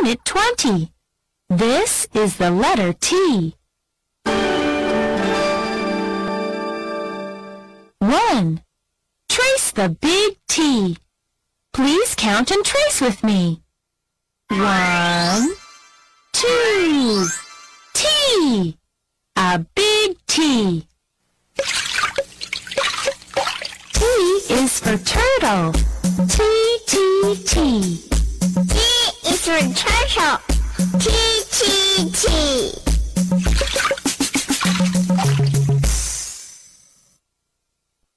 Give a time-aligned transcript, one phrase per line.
[0.00, 0.92] Unit 20.
[1.48, 3.56] This is the letter T.
[7.98, 8.62] 1.
[9.28, 10.96] Trace the big T.
[11.72, 13.62] Please count and trace with me.
[14.50, 15.48] 1,
[16.32, 17.26] 2,
[17.94, 18.78] T.
[19.36, 20.86] A big T.
[23.94, 24.04] T
[24.50, 25.72] is for turtle.
[26.28, 28.17] T, T, T.
[29.48, 29.74] T is.
[30.98, 31.08] T,
[31.50, 32.72] T, T.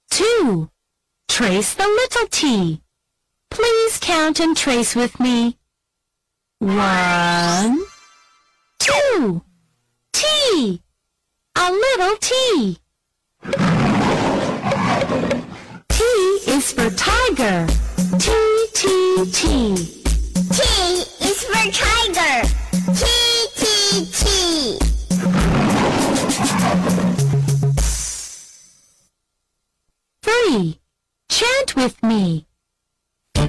[0.09, 0.69] 2.
[1.29, 2.81] Trace the little t.
[3.49, 5.57] Please count and trace with me.
[6.59, 7.79] 1,
[8.79, 9.41] 2,
[10.11, 10.83] T.
[11.55, 12.17] A little.
[12.17, 12.77] T
[22.21, 22.47] tiger.
[22.93, 23.05] T,
[23.55, 24.79] T, T.
[30.23, 30.79] 3.
[31.29, 32.45] Chant with me.
[33.33, 33.47] T,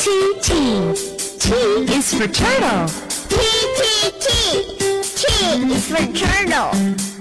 [0.00, 0.50] T, T.
[1.38, 1.54] T
[1.94, 2.88] is for turtle.
[3.28, 3.36] T,
[3.78, 3.84] T,
[4.20, 4.32] T.
[5.16, 5.22] T
[5.72, 7.13] is for turtle.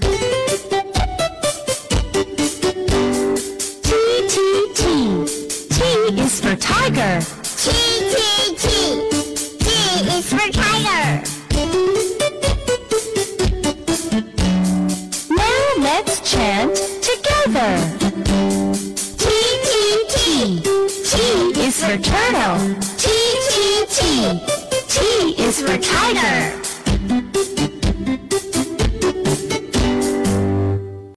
[6.43, 7.21] For tiger.
[7.41, 7.71] T,
[8.11, 8.67] T, T.
[9.63, 9.69] T
[10.17, 11.23] is for tiger.
[15.29, 17.71] Now let's chant together.
[19.21, 19.25] T,
[19.69, 19.75] T,
[20.09, 20.61] T.
[21.09, 21.15] T
[21.65, 22.75] is for turtle.
[22.97, 23.03] T,
[23.53, 23.99] T, T.
[24.89, 26.62] T is for tiger.